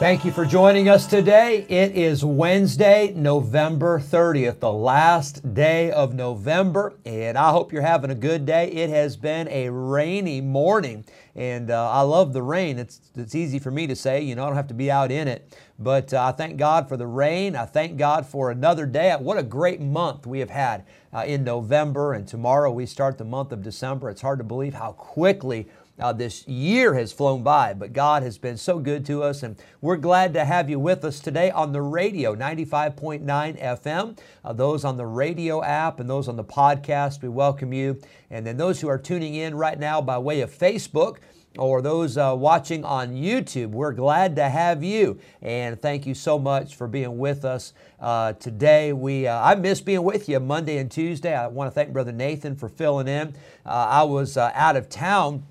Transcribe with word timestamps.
Thank 0.00 0.24
you 0.24 0.32
for 0.32 0.46
joining 0.46 0.88
us 0.88 1.06
today. 1.06 1.66
It 1.68 1.94
is 1.94 2.24
Wednesday, 2.24 3.12
November 3.14 4.00
30th, 4.00 4.58
the 4.58 4.72
last 4.72 5.52
day 5.52 5.90
of 5.90 6.14
November, 6.14 6.94
and 7.04 7.36
I 7.36 7.50
hope 7.50 7.70
you're 7.70 7.82
having 7.82 8.10
a 8.10 8.14
good 8.14 8.46
day. 8.46 8.70
It 8.70 8.88
has 8.88 9.18
been 9.18 9.46
a 9.48 9.68
rainy 9.68 10.40
morning, 10.40 11.04
and 11.34 11.70
uh, 11.70 11.90
I 11.90 12.00
love 12.00 12.32
the 12.32 12.42
rain. 12.42 12.78
It's, 12.78 13.02
it's 13.14 13.34
easy 13.34 13.58
for 13.58 13.70
me 13.70 13.86
to 13.88 13.94
say, 13.94 14.22
you 14.22 14.34
know, 14.34 14.44
I 14.44 14.46
don't 14.46 14.56
have 14.56 14.68
to 14.68 14.74
be 14.74 14.90
out 14.90 15.12
in 15.12 15.28
it, 15.28 15.54
but 15.78 16.14
uh, 16.14 16.24
I 16.24 16.32
thank 16.32 16.56
God 16.56 16.88
for 16.88 16.96
the 16.96 17.06
rain. 17.06 17.54
I 17.54 17.66
thank 17.66 17.98
God 17.98 18.24
for 18.24 18.50
another 18.50 18.86
day. 18.86 19.14
What 19.20 19.36
a 19.36 19.42
great 19.42 19.82
month 19.82 20.26
we 20.26 20.38
have 20.38 20.48
had 20.48 20.86
uh, 21.12 21.24
in 21.26 21.44
November, 21.44 22.14
and 22.14 22.26
tomorrow 22.26 22.70
we 22.70 22.86
start 22.86 23.18
the 23.18 23.24
month 23.26 23.52
of 23.52 23.62
December. 23.62 24.08
It's 24.08 24.22
hard 24.22 24.38
to 24.38 24.44
believe 24.44 24.72
how 24.72 24.92
quickly 24.92 25.68
uh, 26.00 26.12
this 26.12 26.46
year 26.48 26.94
has 26.94 27.12
flown 27.12 27.42
by, 27.42 27.74
but 27.74 27.92
God 27.92 28.22
has 28.22 28.38
been 28.38 28.56
so 28.56 28.78
good 28.78 29.04
to 29.06 29.22
us, 29.22 29.42
and 29.42 29.56
we're 29.80 29.96
glad 29.96 30.34
to 30.34 30.44
have 30.44 30.70
you 30.70 30.78
with 30.78 31.04
us 31.04 31.20
today 31.20 31.50
on 31.50 31.72
the 31.72 31.82
radio, 31.82 32.34
95.9 32.34 33.24
FM. 33.60 34.18
Uh, 34.44 34.52
those 34.52 34.84
on 34.84 34.96
the 34.96 35.06
radio 35.06 35.62
app 35.62 36.00
and 36.00 36.08
those 36.08 36.28
on 36.28 36.36
the 36.36 36.44
podcast, 36.44 37.22
we 37.22 37.28
welcome 37.28 37.72
you. 37.72 38.00
And 38.30 38.46
then 38.46 38.56
those 38.56 38.80
who 38.80 38.88
are 38.88 38.98
tuning 38.98 39.34
in 39.34 39.54
right 39.54 39.78
now 39.78 40.00
by 40.00 40.18
way 40.18 40.40
of 40.40 40.50
Facebook, 40.50 41.18
or 41.58 41.82
those 41.82 42.16
uh, 42.16 42.34
watching 42.36 42.84
on 42.84 43.10
YouTube, 43.10 43.70
we're 43.70 43.92
glad 43.92 44.36
to 44.36 44.48
have 44.48 44.84
you. 44.84 45.18
And 45.42 45.80
thank 45.80 46.06
you 46.06 46.14
so 46.14 46.38
much 46.38 46.76
for 46.76 46.86
being 46.86 47.18
with 47.18 47.44
us 47.44 47.72
uh, 47.98 48.34
today. 48.34 48.92
We 48.92 49.26
uh, 49.26 49.42
I 49.42 49.56
miss 49.56 49.80
being 49.80 50.04
with 50.04 50.28
you 50.28 50.38
Monday 50.38 50.78
and 50.78 50.90
Tuesday. 50.90 51.34
I 51.34 51.48
want 51.48 51.68
to 51.68 51.74
thank 51.74 51.92
Brother 51.92 52.12
Nathan 52.12 52.54
for 52.54 52.68
filling 52.68 53.08
in. 53.08 53.34
Uh, 53.66 53.70
I 53.70 54.02
was 54.04 54.36
uh, 54.36 54.52
out 54.54 54.76
of 54.76 54.88
town. 54.88 55.44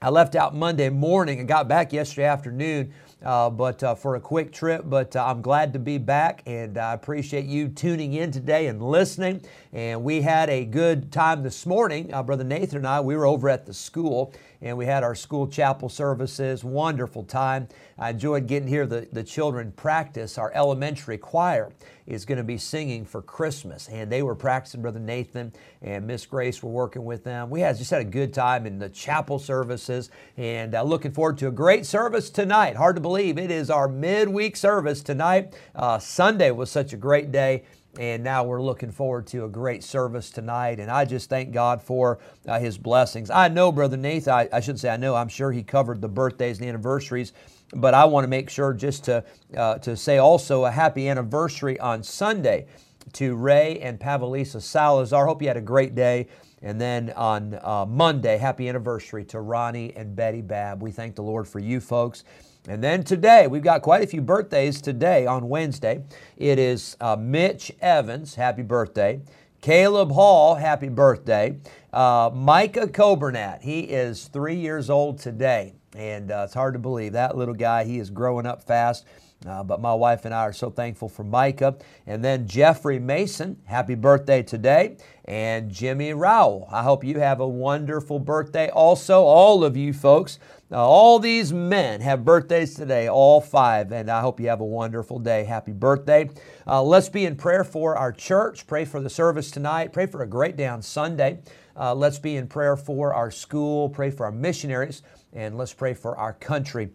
I 0.00 0.10
left 0.10 0.36
out 0.36 0.54
Monday 0.54 0.90
morning 0.90 1.40
and 1.40 1.48
got 1.48 1.66
back 1.66 1.92
yesterday 1.92 2.26
afternoon. 2.26 2.92
Uh, 3.20 3.50
but 3.50 3.82
uh, 3.82 3.96
for 3.96 4.14
a 4.14 4.20
quick 4.20 4.52
trip, 4.52 4.84
but 4.86 5.16
uh, 5.16 5.26
I'm 5.26 5.42
glad 5.42 5.72
to 5.72 5.80
be 5.80 5.98
back 5.98 6.40
and 6.46 6.78
I 6.78 6.94
appreciate 6.94 7.46
you 7.46 7.66
tuning 7.68 8.12
in 8.12 8.30
today 8.30 8.68
and 8.68 8.80
listening. 8.80 9.40
And 9.72 10.04
we 10.04 10.22
had 10.22 10.48
a 10.48 10.64
good 10.64 11.10
time 11.10 11.42
this 11.42 11.66
morning. 11.66 12.14
Uh, 12.14 12.22
Brother 12.22 12.44
Nathan 12.44 12.78
and 12.78 12.86
I, 12.86 13.00
we 13.00 13.16
were 13.16 13.26
over 13.26 13.48
at 13.48 13.66
the 13.66 13.74
school 13.74 14.32
and 14.62 14.76
we 14.76 14.86
had 14.86 15.02
our 15.02 15.16
school 15.16 15.48
chapel 15.48 15.88
services. 15.88 16.62
Wonderful 16.62 17.24
time. 17.24 17.66
I 17.98 18.10
enjoyed 18.10 18.46
getting 18.46 18.68
here. 18.68 18.86
The, 18.86 19.08
the 19.12 19.24
children 19.24 19.72
practice. 19.72 20.38
Our 20.38 20.52
elementary 20.54 21.18
choir 21.18 21.72
is 22.08 22.24
going 22.24 22.38
to 22.38 22.44
be 22.44 22.56
singing 22.56 23.04
for 23.04 23.20
Christmas, 23.20 23.88
and 23.88 24.10
they 24.10 24.22
were 24.22 24.34
practicing. 24.34 24.80
Brother 24.80 24.98
Nathan 24.98 25.52
and 25.82 26.06
Miss 26.06 26.24
Grace 26.24 26.62
were 26.62 26.70
working 26.70 27.04
with 27.04 27.22
them. 27.22 27.50
We 27.50 27.60
had 27.60 27.76
just 27.76 27.90
had 27.90 28.00
a 28.00 28.04
good 28.04 28.32
time 28.32 28.66
in 28.66 28.78
the 28.78 28.88
chapel 28.88 29.38
services, 29.38 30.10
and 30.36 30.74
uh, 30.74 30.82
looking 30.82 31.12
forward 31.12 31.36
to 31.38 31.48
a 31.48 31.52
great 31.52 31.84
service 31.84 32.30
tonight. 32.30 32.76
Hard 32.76 32.96
to 32.96 33.02
believe 33.02 33.38
it 33.38 33.50
is 33.50 33.68
our 33.68 33.88
midweek 33.88 34.56
service 34.56 35.02
tonight. 35.02 35.54
Uh, 35.74 35.98
Sunday 35.98 36.50
was 36.50 36.70
such 36.70 36.92
a 36.94 36.96
great 36.96 37.30
day 37.30 37.62
and 37.98 38.22
now 38.22 38.44
we're 38.44 38.62
looking 38.62 38.92
forward 38.92 39.26
to 39.26 39.44
a 39.44 39.48
great 39.48 39.82
service 39.82 40.30
tonight. 40.30 40.78
And 40.78 40.90
I 40.90 41.04
just 41.04 41.28
thank 41.28 41.52
God 41.52 41.82
for 41.82 42.20
uh, 42.46 42.60
His 42.60 42.78
blessings. 42.78 43.28
I 43.28 43.48
know, 43.48 43.72
Brother 43.72 43.96
Nathan, 43.96 44.32
I, 44.32 44.48
I 44.52 44.60
shouldn't 44.60 44.80
say 44.80 44.90
I 44.90 44.96
know, 44.96 45.16
I'm 45.16 45.28
sure 45.28 45.50
he 45.50 45.62
covered 45.64 46.00
the 46.00 46.08
birthdays 46.08 46.58
and 46.58 46.64
the 46.64 46.68
anniversaries, 46.68 47.32
but 47.74 47.94
I 47.94 48.04
want 48.04 48.24
to 48.24 48.28
make 48.28 48.50
sure 48.50 48.72
just 48.72 49.04
to, 49.04 49.24
uh, 49.56 49.78
to 49.78 49.96
say 49.96 50.18
also 50.18 50.64
a 50.64 50.70
happy 50.70 51.08
anniversary 51.08 51.78
on 51.80 52.02
Sunday 52.02 52.66
to 53.14 53.34
Ray 53.34 53.78
and 53.80 53.98
Pavelisa 53.98 54.60
Salazar. 54.60 55.26
Hope 55.26 55.42
you 55.42 55.48
had 55.48 55.56
a 55.56 55.62
great 55.62 55.94
day. 55.94 56.28
And 56.60 56.80
then 56.80 57.10
on 57.10 57.58
uh, 57.62 57.86
Monday, 57.86 58.36
happy 58.36 58.68
anniversary 58.68 59.24
to 59.26 59.40
Ronnie 59.40 59.94
and 59.94 60.16
Betty 60.16 60.42
Babb. 60.42 60.82
We 60.82 60.90
thank 60.90 61.14
the 61.14 61.22
Lord 61.22 61.46
for 61.46 61.60
you 61.60 61.80
folks. 61.80 62.24
And 62.66 62.82
then 62.82 63.04
today, 63.04 63.46
we've 63.46 63.62
got 63.62 63.82
quite 63.82 64.02
a 64.02 64.06
few 64.06 64.20
birthdays 64.20 64.80
today 64.82 65.24
on 65.24 65.48
Wednesday. 65.48 66.02
It 66.36 66.58
is 66.58 66.96
uh, 67.00 67.16
Mitch 67.16 67.72
Evans, 67.80 68.34
happy 68.34 68.62
birthday. 68.62 69.20
Caleb 69.60 70.12
Hall, 70.12 70.56
happy 70.56 70.88
birthday. 70.88 71.56
Uh, 71.92 72.30
Micah 72.34 72.88
Coburnett, 72.88 73.62
he 73.62 73.80
is 73.80 74.26
three 74.26 74.56
years 74.56 74.90
old 74.90 75.18
today. 75.18 75.74
And 75.98 76.30
uh, 76.30 76.42
it's 76.44 76.54
hard 76.54 76.74
to 76.74 76.78
believe 76.78 77.12
that 77.14 77.36
little 77.36 77.54
guy, 77.54 77.82
he 77.82 77.98
is 77.98 78.08
growing 78.08 78.46
up 78.46 78.62
fast. 78.62 79.04
Uh, 79.46 79.64
but 79.64 79.80
my 79.80 79.92
wife 79.92 80.24
and 80.24 80.32
I 80.32 80.42
are 80.42 80.52
so 80.52 80.70
thankful 80.70 81.08
for 81.08 81.24
Micah. 81.24 81.76
And 82.06 82.24
then 82.24 82.46
Jeffrey 82.46 83.00
Mason, 83.00 83.56
happy 83.64 83.96
birthday 83.96 84.42
today. 84.44 84.96
And 85.24 85.70
Jimmy 85.70 86.12
Rowell, 86.12 86.68
I 86.70 86.84
hope 86.84 87.02
you 87.02 87.18
have 87.18 87.40
a 87.40 87.48
wonderful 87.48 88.20
birthday. 88.20 88.68
Also, 88.68 89.22
all 89.22 89.64
of 89.64 89.76
you 89.76 89.92
folks, 89.92 90.38
uh, 90.70 90.76
all 90.76 91.18
these 91.18 91.52
men 91.52 92.00
have 92.00 92.24
birthdays 92.24 92.74
today, 92.74 93.08
all 93.08 93.40
five. 93.40 93.90
And 93.92 94.10
I 94.10 94.20
hope 94.20 94.38
you 94.38 94.48
have 94.48 94.60
a 94.60 94.66
wonderful 94.66 95.18
day. 95.18 95.44
Happy 95.44 95.72
birthday. 95.72 96.30
Uh, 96.66 96.82
let's 96.82 97.08
be 97.08 97.24
in 97.24 97.36
prayer 97.36 97.64
for 97.64 97.96
our 97.96 98.12
church. 98.12 98.66
Pray 98.66 98.84
for 98.84 99.00
the 99.00 99.10
service 99.10 99.50
tonight. 99.50 99.92
Pray 99.92 100.06
for 100.06 100.22
a 100.22 100.26
great 100.26 100.56
day 100.56 100.66
on 100.66 100.82
Sunday. 100.82 101.40
Uh, 101.74 101.94
let's 101.94 102.18
be 102.18 102.36
in 102.36 102.46
prayer 102.46 102.76
for 102.76 103.14
our 103.14 103.30
school. 103.30 103.88
Pray 103.88 104.10
for 104.10 104.26
our 104.26 104.32
missionaries. 104.32 105.02
And 105.32 105.56
let's 105.56 105.72
pray 105.72 105.94
for 105.94 106.16
our 106.16 106.32
country. 106.34 106.90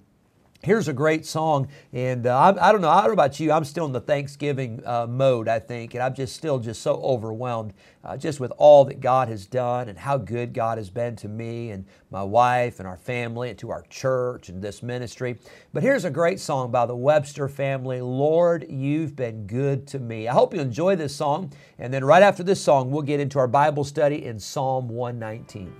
Here's 0.63 0.87
a 0.87 0.93
great 0.93 1.25
song, 1.25 1.67
and 1.91 2.25
uh, 2.25 2.37
I, 2.37 2.69
I, 2.69 2.71
don't 2.71 2.79
know. 2.79 2.89
I 2.89 3.01
don't 3.01 3.07
know 3.07 3.13
about 3.13 3.37
you. 3.37 3.51
I'm 3.51 3.65
still 3.65 3.85
in 3.85 3.91
the 3.91 3.99
Thanksgiving 3.99 4.81
uh, 4.85 5.05
mode, 5.05 5.49
I 5.49 5.59
think, 5.59 5.93
and 5.93 6.01
I'm 6.01 6.13
just 6.13 6.37
still 6.37 6.57
just 6.57 6.81
so 6.81 7.01
overwhelmed, 7.03 7.73
uh, 8.01 8.15
just 8.15 8.39
with 8.39 8.53
all 8.57 8.85
that 8.85 9.01
God 9.01 9.27
has 9.27 9.45
done 9.45 9.89
and 9.89 9.97
how 9.97 10.15
good 10.15 10.53
God 10.53 10.77
has 10.77 10.89
been 10.89 11.17
to 11.17 11.27
me 11.27 11.71
and 11.71 11.83
my 12.11 12.23
wife 12.23 12.79
and 12.79 12.87
our 12.87 12.95
family 12.95 13.49
and 13.49 13.59
to 13.59 13.71
our 13.71 13.81
church 13.89 14.47
and 14.47 14.61
this 14.61 14.81
ministry. 14.81 15.37
But 15.73 15.83
here's 15.83 16.05
a 16.05 16.09
great 16.09 16.39
song 16.39 16.71
by 16.71 16.85
the 16.85 16.95
Webster 16.95 17.49
family. 17.49 17.99
Lord, 17.99 18.65
you've 18.69 19.17
been 19.17 19.45
good 19.45 19.85
to 19.87 19.99
me. 19.99 20.29
I 20.29 20.33
hope 20.33 20.53
you 20.53 20.61
enjoy 20.61 20.95
this 20.95 21.13
song, 21.13 21.51
and 21.77 21.93
then 21.93 22.05
right 22.05 22.23
after 22.23 22.41
this 22.41 22.61
song, 22.61 22.89
we'll 22.89 23.01
get 23.01 23.19
into 23.19 23.37
our 23.37 23.49
Bible 23.49 23.83
study 23.83 24.23
in 24.23 24.39
Psalm 24.39 24.87
119. 24.87 25.73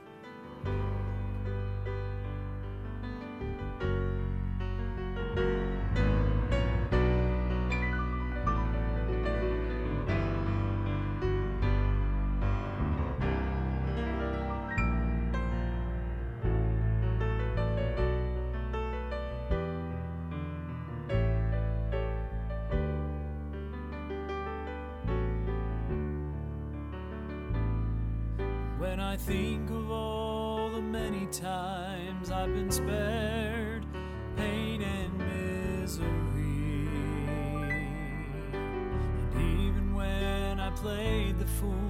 When 28.93 29.01
I 29.01 29.17
think 29.17 29.71
of 29.71 29.89
all 29.89 30.69
the 30.69 30.79
many 30.79 31.25
times 31.31 32.29
I've 32.29 32.53
been 32.53 32.69
spared 32.69 33.87
pain 34.37 34.83
and 34.83 35.17
misery, 35.17 36.05
and 38.53 39.35
even 39.35 39.95
when 39.95 40.59
I 40.59 40.69
played 40.75 41.39
the 41.39 41.47
fool, 41.47 41.89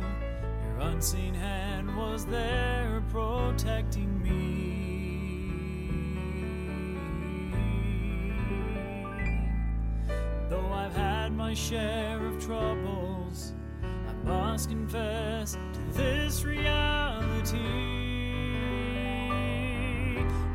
your 0.64 0.80
unseen 0.80 1.34
hand 1.34 1.94
was 1.98 2.26
there 2.26 3.04
protecting 3.10 4.24
me. 4.24 5.20
Though 10.50 10.72
I've 10.72 10.96
had 10.96 11.34
my 11.34 11.54
share 11.54 12.26
of 12.26 12.42
troubles, 12.42 13.52
I 13.84 14.14
must 14.26 14.70
confess 14.70 15.58
this 15.94 16.44
reality. 16.44 17.58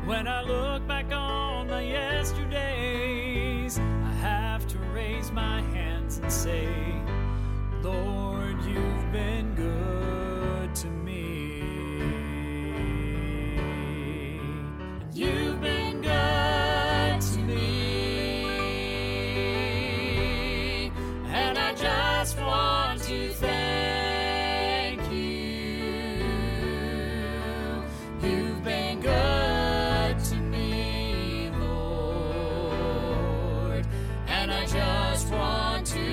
When 0.05 0.27
I 0.27 0.41
look 0.41 0.85
back 0.87 1.11
on 1.11 1.67
my 1.67 1.81
yesterdays, 1.81 3.77
I 3.79 4.11
have 4.21 4.67
to 4.67 4.77
raise 4.93 5.31
my 5.31 5.61
hands 5.73 6.17
and 6.17 6.31
say, 6.31 6.67
Lord, 7.81 8.61
you've 8.65 9.11
been 9.11 9.55
good 9.55 10.75
to 10.75 10.87
me. 10.87 11.28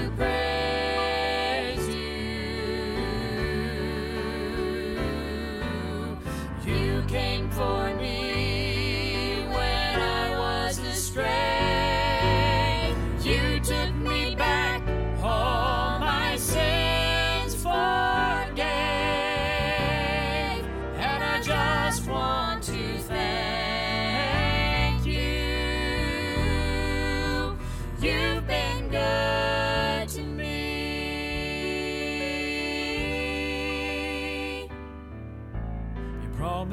You. 0.06 0.35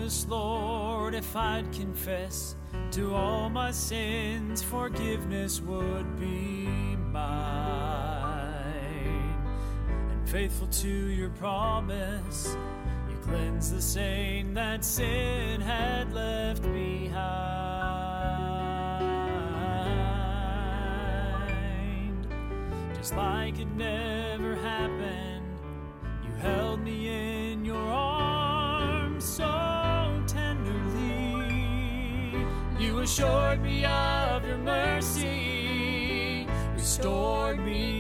Lord, 0.04 1.16
if 1.16 1.34
I'd 1.34 1.72
confess 1.72 2.58
to 2.92 3.16
all 3.16 3.50
my 3.50 3.72
sins, 3.72 4.62
forgiveness 4.62 5.62
would 5.62 6.20
be 6.20 6.68
mine. 7.10 7.24
And 9.88 10.30
faithful 10.30 10.68
to 10.68 10.90
your 10.90 11.30
promise, 11.30 12.58
you 13.10 13.16
cleanse 13.24 13.72
the 13.72 13.82
stain 13.82 14.54
that 14.56 14.84
sin 14.84 15.62
had 15.62 16.12
left 16.14 16.64
behind. 16.64 17.88
Just 22.98 23.16
like 23.16 23.58
it 23.58 23.72
never 23.78 24.56
happened, 24.58 25.46
you 26.26 26.32
held 26.42 26.82
me 26.82 27.52
in 27.52 27.64
your 27.64 27.78
arms 27.78 29.24
so 29.24 29.53
assured 33.04 33.62
me 33.62 33.84
of 33.84 34.48
your 34.48 34.58
mercy, 34.60 36.48
restored 36.74 37.60
me 37.60 37.93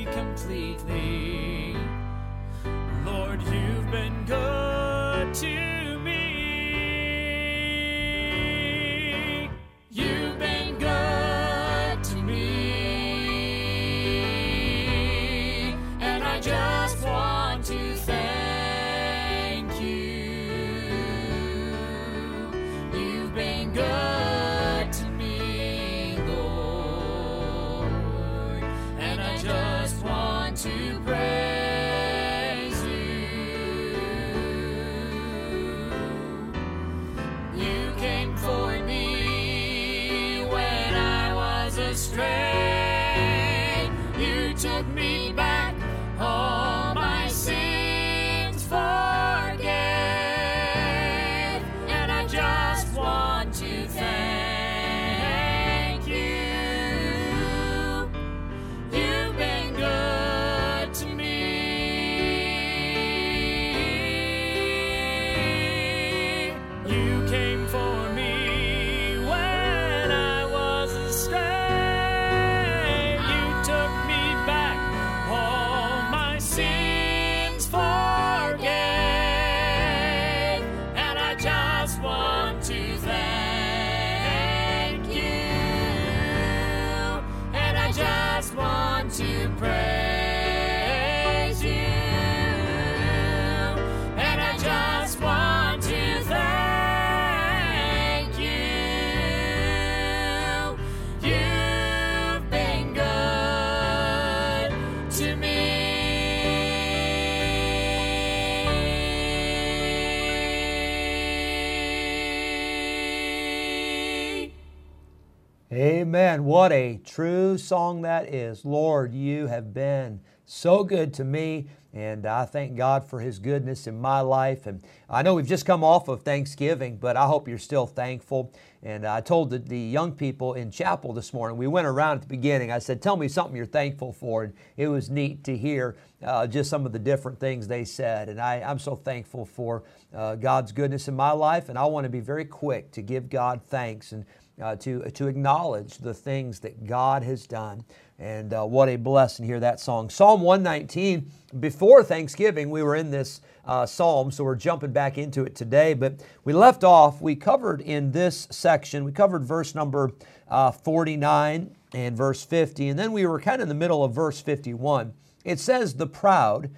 Amen. 115.73 116.44
What 116.44 116.71
a 116.71 116.99
true 117.03 117.57
song 117.57 118.03
that 118.03 118.31
is. 118.31 118.63
Lord, 118.63 119.11
you 119.11 119.47
have 119.47 119.73
been 119.73 120.19
so 120.45 120.83
good 120.83 121.15
to 121.15 121.23
me, 121.23 121.68
and 121.94 122.27
I 122.27 122.45
thank 122.45 122.75
God 122.75 123.03
for 123.03 123.21
His 123.21 123.39
goodness 123.39 123.87
in 123.87 123.99
my 123.99 124.19
life. 124.19 124.68
And 124.68 124.83
I 125.09 125.23
know 125.23 125.33
we've 125.33 125.47
just 125.47 125.65
come 125.65 125.83
off 125.83 126.09
of 126.09 126.21
Thanksgiving, 126.21 126.97
but 126.97 127.18
I 127.18 127.25
hope 127.25 127.47
you're 127.47 127.57
still 127.57 127.87
thankful. 127.87 128.53
And 128.83 129.03
I 129.03 129.21
told 129.21 129.49
the, 129.49 129.57
the 129.57 129.80
young 129.80 130.11
people 130.11 130.53
in 130.53 130.69
chapel 130.69 131.11
this 131.11 131.33
morning, 131.33 131.57
we 131.57 131.65
went 131.65 131.87
around 131.87 132.18
at 132.18 132.21
the 132.21 132.27
beginning. 132.27 132.71
I 132.71 132.77
said, 132.77 133.01
Tell 133.01 133.18
me 133.18 133.27
something 133.27 133.56
you're 133.56 133.65
thankful 133.65 134.13
for. 134.13 134.44
And 134.44 134.53
it 134.77 134.89
was 134.89 135.09
neat 135.09 135.44
to 135.45 135.57
hear 135.57 135.95
uh, 136.23 136.45
just 136.45 136.69
some 136.69 136.85
of 136.85 136.92
the 136.92 136.99
different 136.99 137.39
things 137.39 137.68
they 137.68 137.83
said. 137.83 138.30
And 138.30 138.39
I, 138.39 138.61
I'm 138.61 138.77
so 138.77 138.95
thankful 138.95 139.45
for 139.45 139.81
uh, 140.13 140.35
God's 140.35 140.71
goodness 140.71 141.07
in 141.07 141.15
my 141.15 141.31
life. 141.31 141.69
And 141.69 141.80
I 141.80 141.85
want 141.85 142.03
to 142.03 142.09
be 142.09 142.19
very 142.19 142.45
quick 142.45 142.92
to 142.92 143.01
give 143.01 143.27
God 143.27 143.61
thanks 143.65 144.11
and 144.11 144.23
uh, 144.62 144.76
to, 144.78 145.10
to 145.12 145.28
acknowledge 145.28 145.98
the 145.98 146.14
things 146.14 146.60
that 146.60 146.86
God 146.86 147.24
has 147.24 147.48
done. 147.48 147.83
And 148.19 148.54
uh, 148.54 148.64
what 148.66 148.90
a 148.90 148.95
blessing 148.95 149.44
to 149.44 149.48
hear 149.48 149.60
that 149.60 149.80
song. 149.80 150.10
Psalm 150.10 150.42
119, 150.42 151.30
before 151.60 152.04
Thanksgiving, 152.04 152.69
we 152.69 152.83
were 152.83 152.95
in 152.95 153.12
this 153.12 153.42
uh, 153.66 153.86
psalm, 153.86 154.31
so 154.31 154.44
we're 154.44 154.56
jumping 154.56 154.92
back 154.92 155.18
into 155.18 155.44
it 155.44 155.56
today. 155.56 155.94
But 155.94 156.24
we 156.44 156.54
left 156.54 156.83
off, 156.83 157.22
we 157.22 157.36
covered 157.36 157.81
in 157.81 158.12
this 158.12 158.48
section, 158.52 159.04
we 159.04 159.12
covered 159.12 159.44
verse 159.44 159.74
number 159.74 160.12
uh, 160.48 160.72
49 160.72 161.76
and 161.94 162.18
verse 162.18 162.44
50, 162.44 162.90
and 162.90 163.00
then 163.00 163.12
we 163.12 163.26
were 163.26 163.40
kind 163.40 163.56
of 163.56 163.64
in 163.64 163.69
the 163.69 163.76
middle 163.76 164.04
of 164.04 164.14
verse 164.14 164.40
51. 164.40 165.14
It 165.44 165.60
says, 165.60 165.95
The 165.95 166.07
proud 166.07 166.69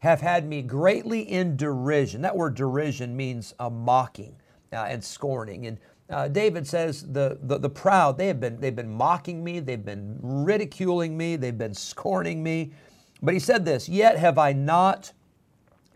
have 0.00 0.20
had 0.20 0.46
me 0.46 0.62
greatly 0.62 1.22
in 1.22 1.56
derision. 1.56 2.22
That 2.22 2.36
word 2.36 2.54
derision 2.54 3.16
means 3.16 3.54
a 3.58 3.70
mocking 3.70 4.36
uh, 4.72 4.86
and 4.88 5.02
scorning. 5.02 5.66
And 5.66 5.78
uh, 6.12 6.28
David 6.28 6.66
says 6.66 7.02
the, 7.12 7.38
the, 7.42 7.58
the 7.58 7.70
proud, 7.70 8.18
they 8.18 8.28
have 8.28 8.40
been, 8.40 8.60
they've 8.60 8.76
been 8.76 8.92
mocking 8.92 9.42
me, 9.42 9.60
they've 9.60 9.84
been 9.84 10.18
ridiculing 10.22 11.16
me, 11.16 11.36
they've 11.36 11.58
been 11.58 11.74
scorning 11.74 12.42
me. 12.42 12.72
But 13.22 13.34
he 13.34 13.40
said 13.40 13.64
this, 13.64 13.88
yet 13.88 14.18
have 14.18 14.38
I 14.38 14.52
not 14.52 15.12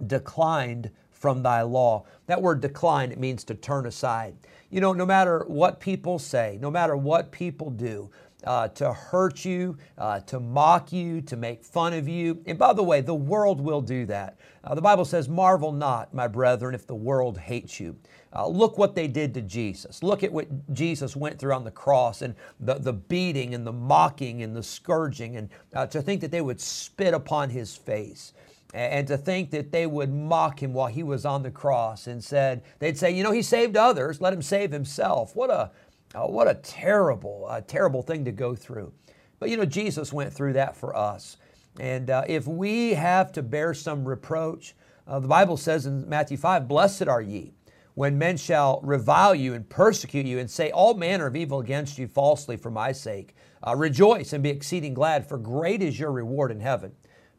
declined 0.06 0.90
from 1.10 1.42
thy 1.42 1.62
law. 1.62 2.04
That 2.26 2.40
word 2.42 2.60
decline, 2.60 3.12
it 3.12 3.18
means 3.18 3.44
to 3.44 3.54
turn 3.54 3.86
aside. 3.86 4.36
You 4.70 4.80
know, 4.80 4.92
no 4.92 5.06
matter 5.06 5.44
what 5.46 5.80
people 5.80 6.18
say, 6.18 6.58
no 6.60 6.70
matter 6.70 6.96
what 6.96 7.30
people 7.30 7.70
do, 7.70 8.10
uh, 8.46 8.68
to 8.68 8.92
hurt 8.92 9.44
you, 9.44 9.76
uh, 9.98 10.20
to 10.20 10.40
mock 10.40 10.92
you, 10.92 11.20
to 11.22 11.36
make 11.36 11.64
fun 11.64 11.92
of 11.92 12.08
you. 12.08 12.42
And 12.46 12.58
by 12.58 12.72
the 12.72 12.82
way, 12.82 13.00
the 13.00 13.14
world 13.14 13.60
will 13.60 13.80
do 13.80 14.06
that. 14.06 14.38
Uh, 14.64 14.74
the 14.74 14.82
Bible 14.82 15.04
says, 15.04 15.28
Marvel 15.28 15.72
not, 15.72 16.14
my 16.14 16.28
brethren, 16.28 16.74
if 16.74 16.86
the 16.86 16.94
world 16.94 17.38
hates 17.38 17.78
you. 17.78 17.96
Uh, 18.34 18.46
look 18.46 18.78
what 18.78 18.94
they 18.94 19.08
did 19.08 19.32
to 19.34 19.40
Jesus. 19.40 20.02
Look 20.02 20.22
at 20.22 20.32
what 20.32 20.48
Jesus 20.72 21.16
went 21.16 21.38
through 21.38 21.54
on 21.54 21.64
the 21.64 21.70
cross 21.70 22.22
and 22.22 22.34
the, 22.60 22.74
the 22.74 22.92
beating 22.92 23.54
and 23.54 23.66
the 23.66 23.72
mocking 23.72 24.42
and 24.42 24.54
the 24.54 24.62
scourging, 24.62 25.36
and 25.36 25.48
uh, 25.74 25.86
to 25.86 26.02
think 26.02 26.20
that 26.20 26.30
they 26.30 26.40
would 26.40 26.60
spit 26.60 27.14
upon 27.14 27.50
his 27.50 27.76
face 27.76 28.32
and 28.74 29.06
to 29.06 29.16
think 29.16 29.50
that 29.50 29.72
they 29.72 29.86
would 29.86 30.12
mock 30.12 30.62
him 30.62 30.72
while 30.72 30.88
he 30.88 31.02
was 31.02 31.24
on 31.24 31.42
the 31.42 31.50
cross 31.50 32.06
and 32.08 32.22
said 32.22 32.62
they'd 32.78 32.98
say 32.98 33.10
you 33.10 33.22
know 33.22 33.30
he 33.30 33.40
saved 33.42 33.76
others 33.76 34.20
let 34.20 34.32
him 34.32 34.42
save 34.42 34.72
himself 34.72 35.34
what 35.34 35.50
a 35.50 35.70
uh, 36.14 36.26
what 36.26 36.48
a 36.48 36.54
terrible 36.54 37.46
uh, 37.48 37.60
terrible 37.60 38.02
thing 38.02 38.24
to 38.24 38.32
go 38.32 38.54
through 38.54 38.92
but 39.38 39.50
you 39.50 39.56
know 39.56 39.64
jesus 39.64 40.12
went 40.12 40.32
through 40.32 40.52
that 40.52 40.76
for 40.76 40.96
us 40.96 41.36
and 41.78 42.10
uh, 42.10 42.22
if 42.26 42.46
we 42.46 42.94
have 42.94 43.32
to 43.32 43.42
bear 43.42 43.74
some 43.74 44.06
reproach 44.06 44.74
uh, 45.06 45.18
the 45.18 45.28
bible 45.28 45.56
says 45.56 45.86
in 45.86 46.08
matthew 46.08 46.36
5 46.36 46.68
blessed 46.68 47.08
are 47.08 47.22
ye 47.22 47.52
when 47.94 48.18
men 48.18 48.36
shall 48.36 48.80
revile 48.82 49.34
you 49.34 49.54
and 49.54 49.68
persecute 49.70 50.26
you 50.26 50.38
and 50.38 50.50
say 50.50 50.70
all 50.70 50.94
manner 50.94 51.26
of 51.26 51.36
evil 51.36 51.60
against 51.60 51.98
you 51.98 52.06
falsely 52.06 52.56
for 52.56 52.70
my 52.70 52.92
sake 52.92 53.34
uh, 53.66 53.74
rejoice 53.74 54.32
and 54.32 54.42
be 54.42 54.50
exceeding 54.50 54.94
glad 54.94 55.26
for 55.26 55.38
great 55.38 55.82
is 55.82 55.98
your 55.98 56.12
reward 56.12 56.50
in 56.50 56.60
heaven 56.60 56.92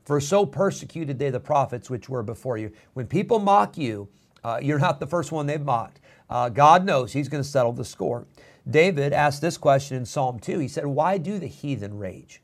for 0.07 0.21
so 0.21 0.45
persecuted 0.45 1.19
they 1.19 1.29
the 1.29 1.39
prophets 1.39 1.89
which 1.89 2.07
were 2.07 2.23
before 2.23 2.57
you. 2.57 2.71
When 2.93 3.07
people 3.07 3.39
mock 3.39 3.77
you, 3.77 4.07
uh, 4.41 4.57
you're 4.61 4.79
not 4.79 5.01
the 5.01 5.05
first 5.05 5.33
one 5.33 5.45
they've 5.45 5.61
mocked. 5.61 5.99
Uh, 6.29 6.47
God 6.47 6.85
knows 6.85 7.11
He's 7.11 7.27
going 7.27 7.43
to 7.43 7.49
settle 7.49 7.73
the 7.73 7.83
score. 7.83 8.25
David 8.69 9.13
asked 9.13 9.41
this 9.41 9.57
question 9.57 9.97
in 9.97 10.05
Psalm 10.05 10.39
2. 10.39 10.59
He 10.59 10.67
said, 10.67 10.85
Why 10.85 11.17
do 11.17 11.39
the 11.39 11.47
heathen 11.47 11.97
rage? 11.97 12.41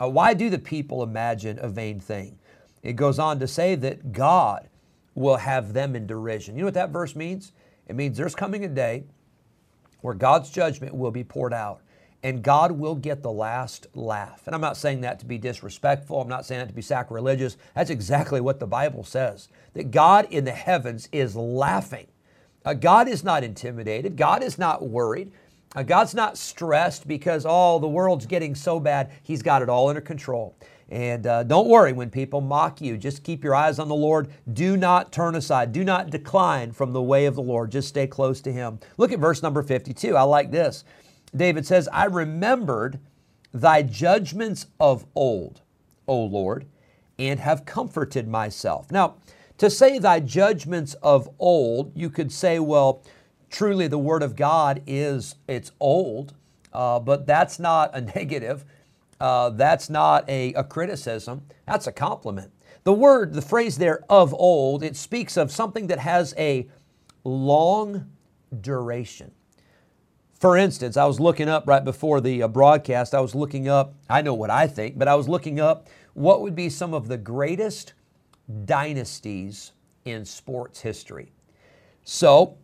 Uh, 0.00 0.08
why 0.08 0.34
do 0.34 0.50
the 0.50 0.58
people 0.58 1.02
imagine 1.02 1.58
a 1.60 1.68
vain 1.68 2.00
thing? 2.00 2.38
It 2.82 2.94
goes 2.94 3.18
on 3.18 3.38
to 3.40 3.48
say 3.48 3.74
that 3.76 4.12
God 4.12 4.68
will 5.14 5.36
have 5.36 5.72
them 5.72 5.96
in 5.96 6.06
derision. 6.06 6.54
You 6.54 6.60
know 6.60 6.66
what 6.66 6.74
that 6.74 6.90
verse 6.90 7.16
means? 7.16 7.52
It 7.88 7.96
means 7.96 8.16
there's 8.16 8.34
coming 8.34 8.64
a 8.64 8.68
day 8.68 9.04
where 10.00 10.14
God's 10.14 10.50
judgment 10.50 10.94
will 10.94 11.10
be 11.10 11.24
poured 11.24 11.52
out 11.52 11.80
and 12.22 12.42
God 12.42 12.72
will 12.72 12.94
get 12.94 13.22
the 13.22 13.30
last 13.30 13.86
laugh. 13.94 14.42
And 14.46 14.54
I'm 14.54 14.60
not 14.60 14.76
saying 14.76 15.02
that 15.02 15.18
to 15.20 15.26
be 15.26 15.38
disrespectful, 15.38 16.20
I'm 16.20 16.28
not 16.28 16.46
saying 16.46 16.60
that 16.60 16.68
to 16.68 16.74
be 16.74 16.82
sacrilegious. 16.82 17.56
That's 17.74 17.90
exactly 17.90 18.40
what 18.40 18.60
the 18.60 18.66
Bible 18.66 19.04
says 19.04 19.48
that 19.74 19.90
God 19.90 20.26
in 20.30 20.44
the 20.44 20.52
heavens 20.52 21.08
is 21.12 21.36
laughing. 21.36 22.06
Uh, 22.64 22.74
God 22.74 23.08
is 23.08 23.22
not 23.22 23.44
intimidated, 23.44 24.16
God 24.16 24.42
is 24.42 24.58
not 24.58 24.88
worried. 24.88 25.30
Uh, 25.74 25.82
God's 25.82 26.14
not 26.14 26.38
stressed 26.38 27.06
because, 27.06 27.44
oh, 27.46 27.78
the 27.78 27.88
world's 27.88 28.26
getting 28.26 28.54
so 28.54 28.80
bad. 28.80 29.10
He's 29.22 29.42
got 29.42 29.62
it 29.62 29.68
all 29.68 29.88
under 29.88 30.00
control. 30.00 30.56
And 30.88 31.26
uh, 31.26 31.42
don't 31.42 31.68
worry 31.68 31.92
when 31.92 32.10
people 32.10 32.40
mock 32.40 32.80
you. 32.80 32.96
Just 32.96 33.24
keep 33.24 33.42
your 33.42 33.54
eyes 33.54 33.78
on 33.78 33.88
the 33.88 33.94
Lord. 33.94 34.28
Do 34.52 34.76
not 34.76 35.12
turn 35.12 35.34
aside. 35.34 35.72
Do 35.72 35.82
not 35.82 36.10
decline 36.10 36.70
from 36.72 36.92
the 36.92 37.02
way 37.02 37.26
of 37.26 37.34
the 37.34 37.42
Lord. 37.42 37.72
Just 37.72 37.88
stay 37.88 38.06
close 38.06 38.40
to 38.42 38.52
Him. 38.52 38.78
Look 38.96 39.10
at 39.12 39.18
verse 39.18 39.42
number 39.42 39.62
52. 39.62 40.16
I 40.16 40.22
like 40.22 40.50
this. 40.52 40.84
David 41.34 41.66
says, 41.66 41.88
I 41.92 42.04
remembered 42.04 43.00
thy 43.52 43.82
judgments 43.82 44.66
of 44.78 45.06
old, 45.14 45.62
O 46.06 46.22
Lord, 46.22 46.66
and 47.18 47.40
have 47.40 47.64
comforted 47.64 48.28
myself. 48.28 48.90
Now, 48.92 49.16
to 49.58 49.70
say 49.70 49.98
thy 49.98 50.20
judgments 50.20 50.94
of 51.02 51.28
old, 51.38 51.92
you 51.96 52.10
could 52.10 52.30
say, 52.30 52.58
well, 52.58 53.02
truly 53.50 53.88
the 53.88 53.98
word 53.98 54.22
of 54.22 54.36
God 54.36 54.82
is, 54.86 55.36
it's 55.48 55.72
old, 55.80 56.34
uh, 56.72 57.00
but 57.00 57.26
that's 57.26 57.58
not 57.58 57.90
a 57.94 58.00
negative. 58.16 58.64
Uh, 59.20 59.50
that's 59.50 59.88
not 59.88 60.28
a, 60.28 60.52
a 60.54 60.64
criticism. 60.64 61.42
That's 61.66 61.86
a 61.86 61.92
compliment. 61.92 62.52
The 62.84 62.92
word, 62.92 63.32
the 63.32 63.42
phrase 63.42 63.78
there, 63.78 64.04
of 64.08 64.34
old, 64.34 64.82
it 64.82 64.94
speaks 64.94 65.36
of 65.36 65.50
something 65.50 65.86
that 65.88 65.98
has 65.98 66.34
a 66.38 66.68
long 67.24 68.10
duration. 68.60 69.32
For 70.38 70.56
instance, 70.56 70.96
I 70.96 71.06
was 71.06 71.18
looking 71.18 71.48
up 71.48 71.66
right 71.66 71.84
before 71.84 72.20
the 72.20 72.42
uh, 72.42 72.48
broadcast, 72.48 73.14
I 73.14 73.20
was 73.20 73.34
looking 73.34 73.68
up, 73.68 73.94
I 74.08 74.20
know 74.20 74.34
what 74.34 74.50
I 74.50 74.66
think, 74.66 74.98
but 74.98 75.08
I 75.08 75.14
was 75.14 75.28
looking 75.28 75.58
up 75.58 75.88
what 76.12 76.42
would 76.42 76.54
be 76.54 76.68
some 76.68 76.92
of 76.94 77.08
the 77.08 77.16
greatest 77.16 77.94
dynasties 78.64 79.72
in 80.04 80.24
sports 80.24 80.80
history. 80.80 81.32
So, 82.04 82.56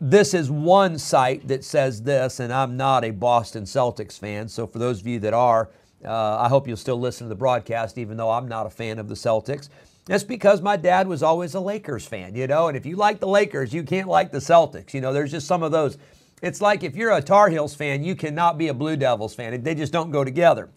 this 0.00 0.34
is 0.34 0.50
one 0.50 0.98
site 0.98 1.48
that 1.48 1.64
says 1.64 2.02
this, 2.02 2.40
and 2.40 2.52
I'm 2.52 2.76
not 2.76 3.04
a 3.04 3.10
Boston 3.10 3.64
Celtics 3.64 4.18
fan. 4.18 4.48
So, 4.48 4.66
for 4.66 4.78
those 4.78 5.00
of 5.00 5.06
you 5.06 5.18
that 5.20 5.32
are, 5.32 5.70
uh, 6.04 6.36
I 6.36 6.48
hope 6.48 6.68
you'll 6.68 6.76
still 6.76 7.00
listen 7.00 7.26
to 7.26 7.28
the 7.28 7.34
broadcast, 7.34 7.96
even 7.96 8.16
though 8.16 8.30
I'm 8.30 8.48
not 8.48 8.66
a 8.66 8.70
fan 8.70 8.98
of 8.98 9.08
the 9.08 9.14
Celtics. 9.14 9.68
That's 10.04 10.22
because 10.22 10.60
my 10.60 10.76
dad 10.76 11.08
was 11.08 11.22
always 11.22 11.54
a 11.54 11.60
Lakers 11.60 12.06
fan, 12.06 12.34
you 12.36 12.46
know, 12.46 12.68
and 12.68 12.76
if 12.76 12.86
you 12.86 12.94
like 12.94 13.18
the 13.18 13.26
Lakers, 13.26 13.74
you 13.74 13.82
can't 13.82 14.06
like 14.06 14.30
the 14.30 14.38
Celtics. 14.38 14.94
You 14.94 15.00
know, 15.00 15.12
there's 15.12 15.32
just 15.32 15.48
some 15.48 15.62
of 15.62 15.72
those. 15.72 15.98
It's 16.42 16.60
like 16.60 16.84
if 16.84 16.94
you're 16.94 17.12
a 17.12 17.22
Tar 17.22 17.48
Heels 17.48 17.74
fan, 17.74 18.04
you 18.04 18.14
cannot 18.14 18.56
be 18.58 18.68
a 18.68 18.74
Blue 18.74 18.96
Devils 18.96 19.34
fan. 19.34 19.60
They 19.62 19.74
just 19.74 19.92
don't 19.92 20.12
go 20.12 20.22
together. 20.22 20.68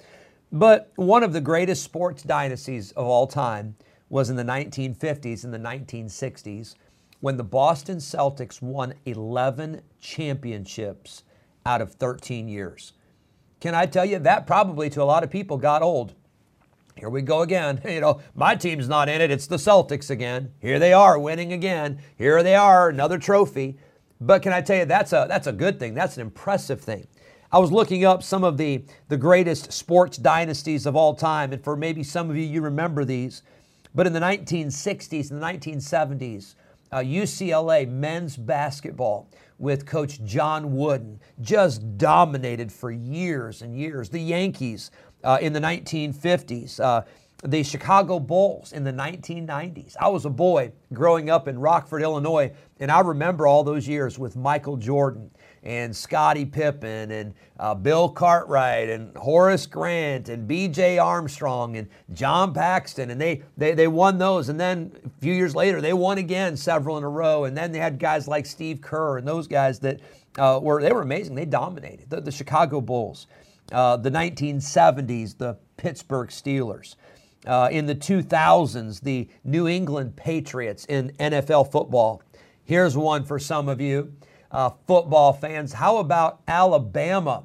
But 0.51 0.91
one 0.95 1.21
of 1.21 1.33
the 1.33 1.41
greatest 1.41 1.83
sports 1.83 2.23
dynasties 2.23 2.91
of 2.93 3.05
all 3.05 3.27
time 3.27 3.75
was 4.09 4.31
in 4.31 4.35
the 4.35 4.43
1950s 4.43 5.43
and 5.43 5.53
the 5.53 5.59
1960s 5.59 6.73
when 7.19 7.37
the 7.37 7.43
Boston 7.43 7.97
Celtics 7.97 8.61
won 8.61 8.93
11 9.05 9.81
championships 9.99 11.23
out 11.65 11.81
of 11.81 11.93
13 11.93 12.47
years. 12.47 12.93
Can 13.59 13.75
I 13.75 13.85
tell 13.85 14.05
you 14.05 14.19
that 14.19 14.47
probably 14.47 14.89
to 14.91 15.01
a 15.01 15.03
lot 15.03 15.23
of 15.23 15.29
people 15.29 15.57
got 15.57 15.81
old. 15.81 16.13
Here 16.95 17.09
we 17.09 17.21
go 17.21 17.41
again. 17.41 17.81
You 17.89 18.01
know, 18.01 18.21
my 18.35 18.55
team's 18.55 18.87
not 18.87 19.09
in 19.09 19.21
it. 19.21 19.31
It's 19.31 19.47
the 19.47 19.57
Celtics 19.57 20.09
again. 20.09 20.51
Here 20.59 20.79
they 20.79 20.93
are 20.93 21.19
winning 21.19 21.53
again. 21.53 21.99
Here 22.17 22.41
they 22.43 22.55
are, 22.55 22.89
another 22.89 23.17
trophy. 23.17 23.77
But 24.21 24.41
can 24.41 24.53
I 24.53 24.61
tell 24.61 24.77
you 24.77 24.85
that's 24.85 25.13
a 25.13 25.25
that's 25.29 25.47
a 25.47 25.53
good 25.53 25.79
thing. 25.79 25.93
That's 25.93 26.17
an 26.17 26.21
impressive 26.21 26.81
thing. 26.81 27.07
I 27.51 27.59
was 27.59 27.71
looking 27.71 28.05
up 28.05 28.21
some 28.21 28.43
of 28.43 28.57
the 28.57 28.83
the 29.07 29.17
greatest 29.17 29.71
sports 29.71 30.17
dynasties 30.17 30.85
of 30.85 30.95
all 30.95 31.15
time 31.15 31.53
and 31.53 31.63
for 31.63 31.75
maybe 31.75 32.03
some 32.03 32.29
of 32.29 32.35
you 32.35 32.43
you 32.43 32.61
remember 32.61 33.05
these. 33.05 33.43
But 33.95 34.05
in 34.05 34.13
the 34.13 34.19
1960s 34.19 35.31
and 35.31 35.41
the 35.41 35.45
1970s, 35.45 36.55
uh, 36.91 36.97
UCLA 36.97 37.87
men's 37.87 38.37
basketball 38.37 39.29
with 39.57 39.85
Coach 39.85 40.23
John 40.23 40.75
Wooden 40.75 41.19
just 41.41 41.97
dominated 41.97 42.71
for 42.71 42.91
years 42.91 43.61
and 43.61 43.77
years. 43.77 44.09
The 44.09 44.21
Yankees 44.21 44.91
uh, 45.23 45.37
in 45.41 45.53
the 45.53 45.59
1950s, 45.59 46.79
uh, 46.79 47.01
the 47.43 47.63
Chicago 47.63 48.19
Bulls 48.19 48.73
in 48.73 48.83
the 48.83 48.91
1990s. 48.91 49.95
I 49.99 50.09
was 50.09 50.25
a 50.25 50.29
boy 50.29 50.73
growing 50.91 51.29
up 51.29 51.47
in 51.47 51.57
Rockford, 51.57 52.01
Illinois, 52.01 52.51
and 52.79 52.91
I 52.91 52.99
remember 52.99 53.47
all 53.47 53.63
those 53.63 53.87
years 53.87 54.19
with 54.19 54.35
Michael 54.35 54.75
Jordan 54.75 55.31
and 55.63 55.95
Scottie 55.95 56.45
Pippen 56.45 57.11
and 57.11 57.33
uh, 57.59 57.75
Bill 57.75 58.09
Cartwright 58.09 58.89
and 58.89 59.15
Horace 59.15 59.65
Grant 59.65 60.27
and 60.27 60.47
B.J. 60.47 60.97
Armstrong 60.97 61.77
and 61.77 61.87
John 62.13 62.53
Paxson. 62.53 63.09
and 63.09 63.19
they, 63.19 63.43
they 63.57 63.73
they 63.73 63.87
won 63.87 64.17
those. 64.17 64.49
And 64.49 64.59
then 64.59 64.91
a 65.05 65.21
few 65.21 65.33
years 65.33 65.55
later, 65.55 65.81
they 65.81 65.93
won 65.93 66.17
again 66.17 66.57
several 66.57 66.97
in 66.97 67.03
a 67.03 67.09
row. 67.09 67.45
And 67.45 67.55
then 67.55 67.71
they 67.71 67.79
had 67.79 67.99
guys 67.99 68.27
like 68.27 68.45
Steve 68.45 68.81
Kerr 68.81 69.17
and 69.17 69.27
those 69.27 69.47
guys 69.47 69.79
that 69.79 69.99
uh, 70.37 70.59
were 70.61 70.81
they 70.81 70.91
were 70.91 71.01
amazing. 71.01 71.35
They 71.35 71.45
dominated 71.45 72.09
the, 72.09 72.21
the 72.21 72.31
Chicago 72.31 72.81
Bulls, 72.81 73.27
uh, 73.71 73.97
the 73.97 74.11
1970s, 74.11 75.37
the 75.37 75.57
Pittsburgh 75.77 76.29
Steelers. 76.29 76.95
Uh, 77.45 77.69
in 77.71 77.85
the 77.85 77.95
2000s, 77.95 79.01
the 79.01 79.27
New 79.43 79.67
England 79.67 80.15
Patriots 80.15 80.85
in 80.85 81.11
NFL 81.19 81.71
football. 81.71 82.21
Here's 82.65 82.97
one 82.97 83.23
for 83.23 83.39
some 83.39 83.69
of 83.69 83.79
you 83.79 84.13
uh, 84.51 84.71
football 84.87 85.33
fans. 85.33 85.73
How 85.73 85.97
about 85.97 86.41
Alabama? 86.47 87.43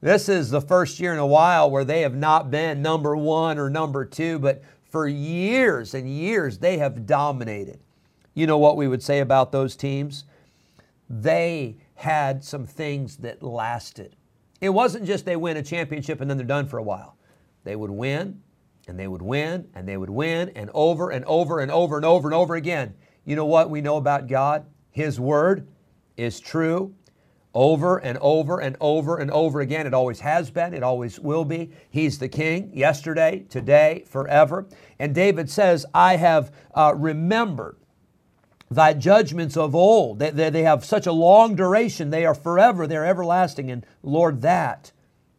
This 0.00 0.28
is 0.28 0.50
the 0.50 0.60
first 0.60 0.98
year 0.98 1.12
in 1.12 1.18
a 1.18 1.26
while 1.26 1.70
where 1.70 1.84
they 1.84 2.00
have 2.00 2.16
not 2.16 2.50
been 2.50 2.80
number 2.80 3.14
one 3.16 3.58
or 3.58 3.68
number 3.68 4.04
two, 4.04 4.38
but 4.38 4.62
for 4.88 5.06
years 5.06 5.94
and 5.94 6.08
years 6.08 6.58
they 6.58 6.78
have 6.78 7.06
dominated. 7.06 7.80
You 8.34 8.46
know 8.46 8.58
what 8.58 8.76
we 8.76 8.88
would 8.88 9.02
say 9.02 9.20
about 9.20 9.52
those 9.52 9.76
teams? 9.76 10.24
They 11.08 11.76
had 11.96 12.42
some 12.42 12.66
things 12.66 13.18
that 13.18 13.42
lasted. 13.42 14.16
It 14.60 14.70
wasn't 14.70 15.04
just 15.04 15.26
they 15.26 15.36
win 15.36 15.58
a 15.58 15.62
championship 15.62 16.20
and 16.20 16.30
then 16.30 16.38
they're 16.38 16.46
done 16.46 16.66
for 16.66 16.78
a 16.78 16.82
while. 16.82 17.16
They 17.64 17.76
would 17.76 17.90
win 17.90 18.42
and 18.88 18.98
they 18.98 19.08
would 19.08 19.22
win 19.22 19.68
and 19.74 19.86
they 19.86 19.96
would 19.96 20.10
win 20.10 20.50
and 20.56 20.70
over 20.74 21.10
and 21.10 21.24
over 21.24 21.60
and 21.60 21.70
over 21.70 21.96
and 21.96 22.04
over 22.04 22.28
and 22.28 22.34
over 22.34 22.54
again. 22.54 22.94
You 23.24 23.36
know 23.36 23.46
what 23.46 23.70
we 23.70 23.80
know 23.80 23.96
about 23.96 24.26
God? 24.26 24.66
His 24.90 25.20
Word 25.20 25.68
is 26.16 26.40
true 26.40 26.94
over 27.54 27.98
and 27.98 28.16
over 28.18 28.60
and 28.60 28.76
over 28.80 29.18
and 29.18 29.30
over 29.30 29.60
again. 29.60 29.86
It 29.86 29.94
always 29.94 30.20
has 30.20 30.50
been, 30.50 30.74
it 30.74 30.82
always 30.82 31.18
will 31.18 31.44
be. 31.44 31.70
He's 31.90 32.18
the 32.18 32.28
king 32.28 32.70
yesterday, 32.74 33.44
today, 33.48 34.04
forever. 34.06 34.66
And 34.98 35.14
David 35.14 35.50
says, 35.50 35.84
I 35.92 36.16
have 36.16 36.52
uh, 36.74 36.94
remembered 36.96 37.76
thy 38.70 38.94
judgments 38.94 39.56
of 39.56 39.74
old. 39.74 40.20
They, 40.20 40.30
they, 40.30 40.50
they 40.50 40.62
have 40.62 40.84
such 40.84 41.06
a 41.06 41.12
long 41.12 41.56
duration, 41.56 42.10
they 42.10 42.24
are 42.24 42.34
forever, 42.34 42.86
they're 42.86 43.06
everlasting. 43.06 43.70
And 43.70 43.84
Lord, 44.02 44.42
that 44.42 44.92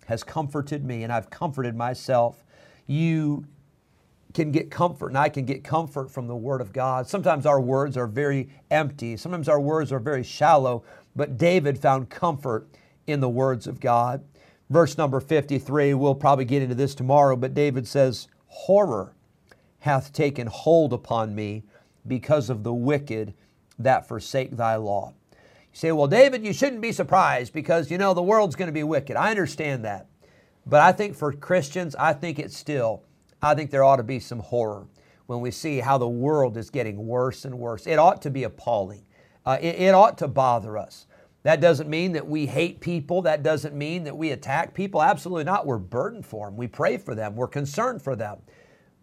has 0.07 0.23
comforted 0.23 0.83
me, 0.83 1.03
and 1.03 1.13
I've 1.13 1.29
comforted 1.29 1.75
myself. 1.75 2.43
You 2.91 3.45
can 4.33 4.51
get 4.51 4.69
comfort, 4.69 5.07
and 5.07 5.17
I 5.17 5.29
can 5.29 5.45
get 5.45 5.63
comfort 5.63 6.11
from 6.11 6.27
the 6.27 6.35
Word 6.35 6.59
of 6.59 6.73
God. 6.73 7.07
Sometimes 7.07 7.45
our 7.45 7.61
words 7.61 7.95
are 7.95 8.05
very 8.05 8.49
empty, 8.69 9.15
sometimes 9.15 9.47
our 9.47 9.61
words 9.61 9.93
are 9.93 9.99
very 9.99 10.23
shallow, 10.23 10.83
but 11.15 11.37
David 11.37 11.79
found 11.79 12.09
comfort 12.09 12.67
in 13.07 13.21
the 13.21 13.29
words 13.29 13.65
of 13.65 13.79
God. 13.79 14.25
Verse 14.69 14.97
number 14.97 15.21
53, 15.21 15.93
we'll 15.93 16.15
probably 16.15 16.43
get 16.43 16.61
into 16.61 16.75
this 16.75 16.93
tomorrow, 16.93 17.37
but 17.37 17.53
David 17.53 17.87
says, 17.87 18.27
Horror 18.47 19.15
hath 19.79 20.11
taken 20.11 20.47
hold 20.47 20.91
upon 20.91 21.33
me 21.33 21.63
because 22.05 22.49
of 22.49 22.63
the 22.63 22.73
wicked 22.73 23.33
that 23.79 24.05
forsake 24.05 24.57
thy 24.57 24.75
law. 24.75 25.13
You 25.31 25.37
say, 25.71 25.91
Well, 25.93 26.07
David, 26.07 26.45
you 26.45 26.51
shouldn't 26.51 26.81
be 26.81 26.91
surprised 26.91 27.53
because, 27.53 27.89
you 27.89 27.97
know, 27.97 28.13
the 28.13 28.21
world's 28.21 28.57
going 28.57 28.67
to 28.67 28.73
be 28.73 28.83
wicked. 28.83 29.15
I 29.15 29.31
understand 29.31 29.85
that. 29.85 30.07
But 30.65 30.81
I 30.81 30.91
think 30.91 31.15
for 31.15 31.31
Christians, 31.33 31.95
I 31.95 32.13
think 32.13 32.39
it's 32.39 32.55
still 32.55 33.03
I 33.41 33.55
think 33.55 33.71
there 33.71 33.83
ought 33.83 33.95
to 33.97 34.03
be 34.03 34.19
some 34.19 34.39
horror 34.39 34.87
when 35.25 35.41
we 35.41 35.51
see 35.51 35.79
how 35.79 35.97
the 35.97 36.07
world 36.07 36.57
is 36.57 36.69
getting 36.69 37.07
worse 37.07 37.45
and 37.45 37.57
worse. 37.57 37.87
It 37.87 37.97
ought 37.97 38.21
to 38.21 38.29
be 38.29 38.43
appalling. 38.43 39.03
Uh, 39.45 39.57
it, 39.59 39.75
it 39.79 39.95
ought 39.95 40.17
to 40.19 40.27
bother 40.27 40.77
us. 40.77 41.07
That 41.43 41.59
doesn't 41.59 41.89
mean 41.89 42.11
that 42.11 42.27
we 42.27 42.45
hate 42.45 42.81
people. 42.81 43.23
That 43.23 43.41
doesn't 43.41 43.73
mean 43.73 44.03
that 44.03 44.15
we 44.15 44.29
attack 44.29 44.75
people. 44.75 45.01
Absolutely 45.01 45.45
not. 45.45 45.65
We're 45.65 45.79
burdened 45.79 46.25
for 46.25 46.45
them. 46.45 46.55
We 46.55 46.67
pray 46.67 46.97
for 46.97 47.15
them. 47.15 47.35
We're 47.35 47.47
concerned 47.47 48.03
for 48.03 48.15
them. 48.15 48.37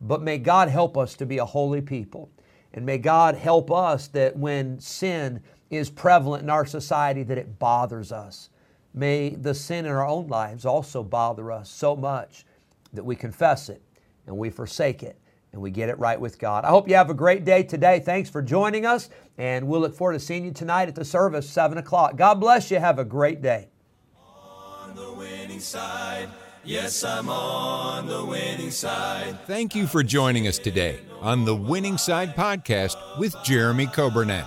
But 0.01 0.23
may 0.23 0.39
God 0.39 0.69
help 0.69 0.97
us 0.97 1.15
to 1.15 1.27
be 1.27 1.39
a 1.39 1.45
holy 1.45 1.81
people. 1.81 2.31
And 2.73 2.87
may 2.87 2.99
God 2.99 3.35
help 3.35 3.73
us 3.73 4.07
that 4.09 4.37
when 4.37 4.79
sin 4.79 5.43
is 5.71 5.91
prevalent 5.91 6.45
in 6.45 6.51
our 6.51 6.65
society 6.65 7.25
that 7.25 7.39
it 7.39 7.59
bothers 7.59 8.13
us. 8.13 8.51
May 8.99 9.31
the 9.31 9.55
sin 9.55 9.87
in 9.87 9.93
our 9.93 10.05
own 10.05 10.27
lives 10.27 10.67
also 10.67 11.05
bother 11.05 11.53
us 11.53 11.71
so 11.71 11.95
much 11.95 12.45
that 12.93 13.05
we 13.05 13.15
confess 13.15 13.69
it 13.69 13.81
and 14.27 14.37
we 14.37 14.51
forsake 14.51 15.05
it 15.05 15.17
and 15.53 15.63
we 15.63 15.71
get 15.71 15.89
it 15.89 15.97
right 16.01 16.21
with 16.21 16.37
God. 16.37 16.65
I 16.65 16.71
hope 16.71 16.89
you 16.89 16.97
have 16.97 17.09
a 17.09 17.15
great 17.15 17.45
day 17.45 17.63
today. 17.63 18.01
Thanks 18.01 18.29
for 18.29 18.43
joining 18.43 18.85
us, 18.85 19.09
and 19.39 19.69
we'll 19.69 19.81
look 19.81 19.95
forward 19.95 20.15
to 20.15 20.21
seeing 20.21 20.45
you 20.45 20.51
tonight 20.51 20.89
at 20.89 20.97
the 20.97 21.05
service, 21.05 21.49
7 21.49 21.79
o'clock. 21.79 22.17
God 22.17 22.41
bless 22.41 22.73
you. 22.73 22.81
Have 22.81 22.99
a 22.99 23.05
great 23.05 23.41
day. 23.41 23.69
On 24.17 24.97
the 24.97 25.13
winning 25.13 25.61
side. 25.61 26.29
Yes, 26.65 27.05
I'm 27.05 27.29
on 27.29 28.09
the 28.09 28.25
winning 28.25 28.73
side. 28.73 29.39
Thank 29.47 29.77
you 29.77 29.87
for 29.87 30.03
joining 30.03 30.49
us 30.49 30.59
today 30.59 30.99
on 31.21 31.45
the 31.45 31.55
Winning 31.55 31.99
Side 31.99 32.35
Podcast 32.35 32.97
with 33.19 33.35
Jeremy 33.45 33.87
Coburnett, 33.87 34.47